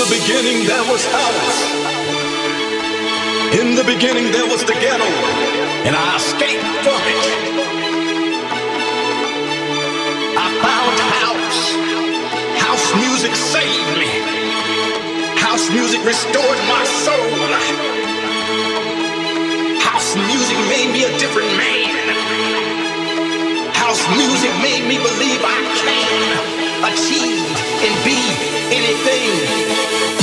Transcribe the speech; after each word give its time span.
the 0.00 0.16
beginning 0.16 0.64
there 0.64 0.86
was 0.88 1.04
house. 1.12 1.60
In 3.52 3.74
the 3.74 3.84
beginning 3.84 4.32
there 4.32 4.48
was 4.48 4.64
the 4.64 4.72
ghetto, 4.72 5.10
and 5.84 5.94
I 5.94 6.16
escaped 6.16 6.64
from 6.80 7.00
it. 7.04 7.26
I 10.40 10.46
found 10.64 10.96
house. 11.20 11.62
House 12.64 12.86
music 13.04 13.36
saved 13.36 13.92
me. 14.00 14.08
House 15.36 15.68
music 15.68 16.00
restored 16.02 16.60
my 16.64 16.84
soul. 17.04 17.36
House 19.84 20.16
music 20.16 20.58
made 20.72 20.90
me 20.96 21.04
a 21.04 21.12
different 21.18 21.52
man. 21.60 21.92
House 23.76 24.00
music 24.16 24.52
made 24.64 24.84
me 24.88 24.96
believe 24.96 25.42
I 25.44 25.60
can 25.76 26.88
achieve 26.88 27.44
and 27.84 27.94
be 28.06 28.49
anything. 28.72 30.19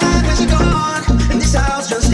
time 0.00 0.24
has 0.24 0.46
gone, 0.46 1.04
and 1.30 1.40
this 1.40 1.54
house 1.54 1.88
just 1.88 2.05